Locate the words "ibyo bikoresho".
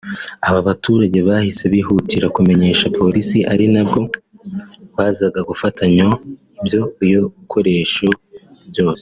6.59-8.07